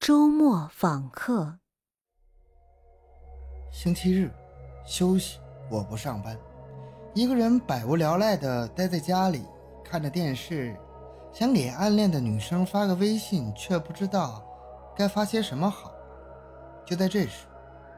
[0.00, 1.58] 周末访客。
[3.70, 4.30] 星期日，
[4.82, 5.38] 休息，
[5.70, 6.34] 我不上班，
[7.14, 9.44] 一个人百无聊赖的待在家里，
[9.84, 10.74] 看着电视，
[11.34, 14.42] 想给暗恋的女生发个微信，却不知道
[14.96, 15.92] 该发些什么好。
[16.86, 17.46] 就在这时，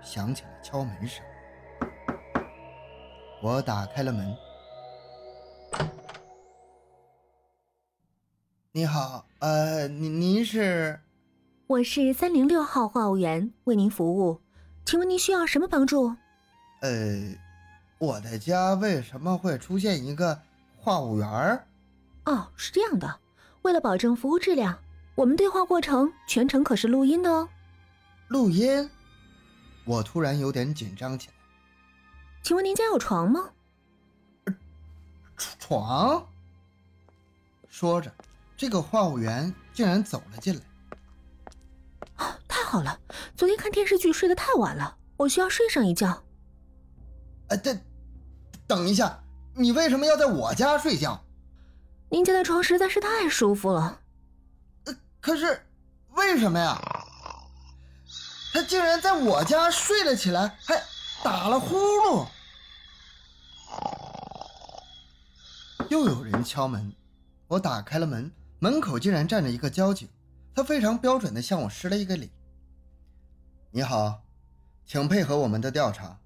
[0.02, 1.24] 响起了敲门声。
[3.40, 4.36] 我打开了门。
[8.72, 10.98] 你好，呃，您您是？
[11.72, 14.42] 我是三零六号话务员，为您服务，
[14.84, 16.14] 请问您需要什么帮助？
[16.82, 17.34] 呃，
[17.96, 20.38] 我的家为什么会出现一个
[20.76, 21.26] 话务员？
[22.26, 23.18] 哦，是这样的，
[23.62, 24.78] 为了保证服务质量，
[25.14, 27.48] 我们对话过程全程可是录音的哦。
[28.28, 28.90] 录音？
[29.86, 31.34] 我突然有点紧张起来。
[32.42, 33.48] 请问您家有床吗？
[35.58, 36.28] 床。
[37.70, 38.12] 说着，
[38.58, 40.60] 这个话务员竟然走了进来。
[42.72, 42.98] 太好了，
[43.36, 46.24] 昨天看电视剧睡得太晚了，我需要睡上一觉。
[47.48, 47.78] 哎，等，
[48.66, 49.22] 等一下，
[49.54, 51.22] 你为什么要在我家睡觉？
[52.08, 54.00] 您家的床实在是太舒服了。
[54.86, 55.66] 呃，可是
[56.12, 56.80] 为什么呀？
[58.54, 60.82] 他竟然在我家睡了起来，还。
[61.22, 62.26] 打了呼噜，
[65.90, 66.90] 又有人敲门。
[67.48, 70.08] 我打开了门，门口竟然站着一个交警，
[70.54, 72.32] 他非常标准的向我施了一个礼。
[73.74, 74.22] 你好，
[74.84, 76.20] 请配合我们的调查，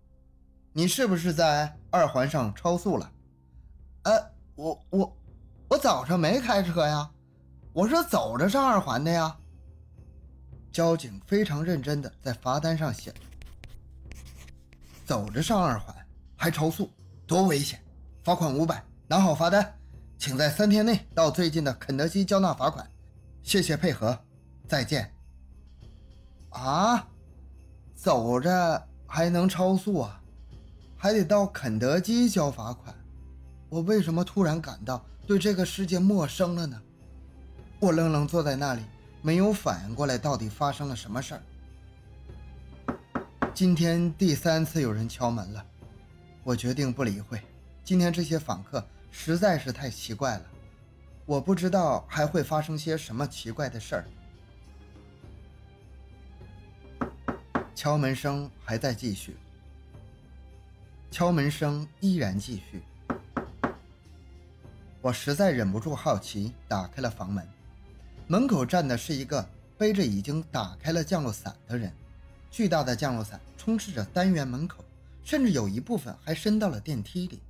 [0.73, 3.13] 你是不是在二环上超速了？
[4.03, 5.17] 呃，我我
[5.69, 7.09] 我早上没开车呀，
[7.73, 9.37] 我是走着上二环的呀。
[10.73, 13.15] 交警非常认真的在罚单上写。
[15.05, 15.95] 走着上二环
[16.37, 16.91] 还超速，
[17.29, 17.81] 多危险！
[18.25, 19.73] 罚款五百，拿好罚单，
[20.19, 22.85] 请在三天内到最近的肯德基交纳罚款。
[23.45, 24.19] 谢谢配合，
[24.67, 25.15] 再见。
[26.51, 27.07] 啊，
[28.07, 30.23] 走着还能超速啊？
[30.97, 32.94] 还得到肯德基交罚款？
[33.69, 36.81] 我为什么突然感到对这个世界陌生了呢？
[37.81, 38.83] 我愣愣坐在那里，
[39.22, 42.94] 没有反应过来到底发生了什么事儿。
[43.53, 45.67] 今天第三次有人敲门了，
[46.44, 47.43] 我决定不理会。
[47.83, 50.44] 今天这些访客实在是太奇怪了，
[51.25, 54.05] 我不知道还会发生些什么奇怪的事儿。
[57.76, 59.37] 敲门声还在继续，
[61.10, 62.82] 敲门声依然继续。
[65.03, 67.47] 我实在忍不住好奇，打开了房门。
[68.26, 71.92] 门口站的是一个背着已经打开了降落伞的人。
[72.50, 74.82] 巨大的降落伞充斥着单元门口，
[75.22, 77.43] 甚至有一部分还伸到了电梯里，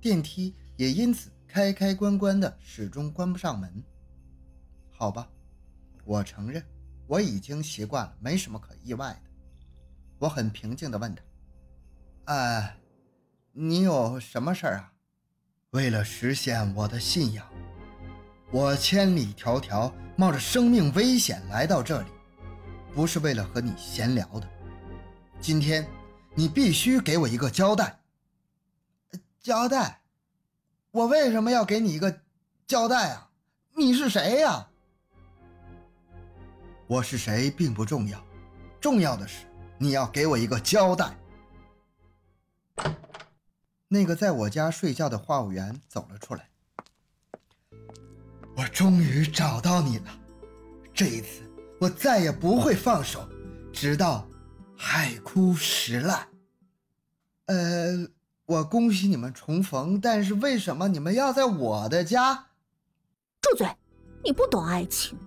[0.00, 3.82] 电梯也因此开开关关的，始终关不上门。
[4.92, 5.28] 好吧，
[6.04, 6.62] 我承认
[7.08, 9.25] 我已经习惯了，没什么可意外的。
[10.18, 11.22] 我很平静地问他
[12.34, 12.76] ：“啊，
[13.52, 14.92] 你有什么事儿啊？”
[15.70, 17.46] 为了实现我的信仰，
[18.50, 22.08] 我千里迢迢冒着生命危险来到这里。
[22.94, 24.48] 不是为了和你闲聊的，
[25.38, 25.86] 今天
[26.34, 28.00] 你必须给我一个交代。
[29.38, 30.00] 交代？
[30.92, 32.20] 我为什么要给你一个
[32.66, 33.28] 交代啊？
[33.76, 34.66] 你是谁呀？
[36.86, 38.18] 我是谁并不重要，
[38.80, 39.44] 重要的是
[39.78, 41.16] 你要给我一个交代。
[43.88, 46.48] 那个在我家睡觉的话务员走了出来。
[48.56, 50.04] 我终于找到你了，
[50.92, 51.42] 这一次。
[51.78, 53.28] 我再也不会放手，
[53.72, 54.26] 直到
[54.76, 56.26] 海枯石烂。
[57.44, 58.08] 呃，
[58.46, 62.46] 我恭喜你们重逢，但是为什么你们要在我的家？
[63.42, 63.68] 住嘴！
[64.24, 65.18] 你不懂爱情。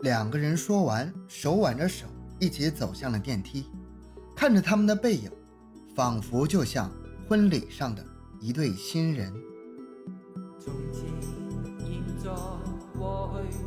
[0.00, 2.06] 两个人说完，手挽着手
[2.40, 3.66] 一起走向了电梯，
[4.36, 5.30] 看着他们的背影，
[5.94, 6.90] 仿佛就像
[7.28, 8.04] 婚礼上的
[8.40, 9.32] 一对新人。
[10.60, 11.02] 从前、
[11.80, 12.30] 现在、
[12.96, 13.58] 过去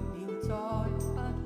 [0.48, 1.41] 了，再不。